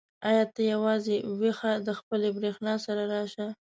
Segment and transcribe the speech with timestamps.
[0.27, 3.47] ای ته یوازې ويښه د خپلې برېښنا سره راشه.